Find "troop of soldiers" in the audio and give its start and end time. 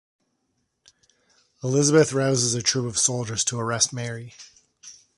2.63-3.43